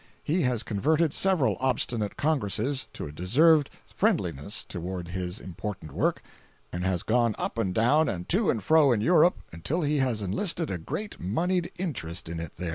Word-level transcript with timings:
He 0.23 0.41
has 0.41 0.63
converted 0.63 1.13
several 1.13 1.57
obstinate 1.59 2.17
Congresses 2.17 2.87
to 2.93 3.05
a 3.05 3.11
deserved 3.11 3.69
friendliness 3.85 4.63
toward 4.63 5.09
his 5.09 5.39
important 5.39 5.91
work, 5.91 6.23
and 6.73 6.83
has 6.83 7.03
gone 7.03 7.35
up 7.37 7.59
and 7.59 7.71
down 7.71 8.09
and 8.09 8.27
to 8.29 8.49
and 8.49 8.63
fro 8.63 8.91
in 8.93 9.01
Europe 9.01 9.37
until 9.51 9.83
he 9.83 9.97
has 9.97 10.23
enlisted 10.23 10.71
a 10.71 10.79
great 10.79 11.19
moneyed 11.19 11.71
interest 11.77 12.29
in 12.29 12.39
it 12.39 12.55
there. 12.57 12.69